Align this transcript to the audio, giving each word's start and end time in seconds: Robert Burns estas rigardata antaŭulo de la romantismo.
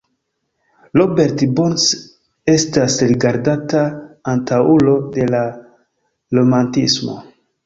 Robert 1.01 1.43
Burns 1.59 1.83
estas 2.53 2.95
rigardata 3.11 3.83
antaŭulo 4.33 4.97
de 5.19 5.29
la 5.35 5.45
romantismo. 6.41 7.21